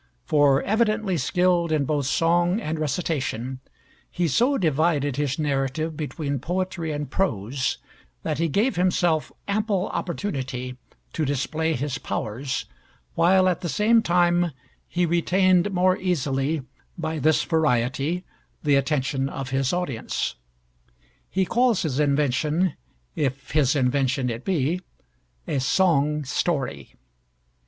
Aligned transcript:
For, 0.25 0.63
evidently 0.63 1.15
skilled 1.15 1.71
in 1.71 1.85
both 1.85 2.07
song 2.07 2.59
and 2.59 2.79
recitation, 2.79 3.59
he 4.09 4.27
so 4.27 4.57
divided 4.57 5.17
his 5.17 5.37
narrative 5.37 5.95
between 5.95 6.39
poetry 6.39 6.91
and 6.91 7.07
prose 7.07 7.77
that 8.23 8.39
he 8.39 8.47
gave 8.47 8.77
himself 8.77 9.31
ample 9.47 9.89
opportunity 9.89 10.75
to 11.13 11.23
display 11.23 11.73
his 11.75 11.99
powers, 11.99 12.65
while 13.13 13.47
at 13.47 13.61
the 13.61 13.69
same 13.69 14.01
time 14.01 14.53
he 14.87 15.05
retained 15.05 15.69
more 15.71 15.95
easily, 15.95 16.63
by 16.97 17.19
this 17.19 17.43
variety, 17.43 18.23
the 18.63 18.73
attention 18.77 19.29
of 19.29 19.51
his 19.51 19.71
audience. 19.71 20.33
He 21.29 21.45
calls 21.45 21.83
his 21.83 21.99
invention 21.99 22.73
if 23.15 23.51
his 23.51 23.75
invention 23.75 24.31
it 24.31 24.43
be 24.43 24.81
a 25.47 25.59
"song 25.59 26.23
story." 26.25 26.95